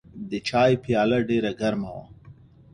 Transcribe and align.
د 0.29 0.31
چای 0.47 0.71
پیاله 0.83 1.19
ډېره 1.29 1.51
ګرمه 1.59 1.89
وه. 1.95 2.05